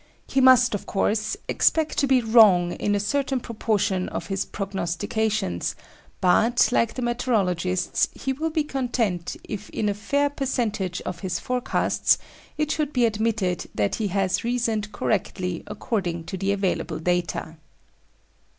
[0.25, 5.75] He must, of course, expect to be wrong in a certain proportion of his prognostications;
[6.19, 11.37] but, like the meteorologists, he will be content if in a fair percentage of his
[11.37, 12.17] forecasts
[12.57, 17.57] it should be admitted that he has reasoned correctly according to the available data.